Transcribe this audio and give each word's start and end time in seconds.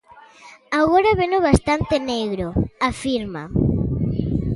"Agora 0.81 1.17
veno 1.21 1.37
bastante 1.49 1.95
negro", 2.11 2.47
afirma. 2.89 3.43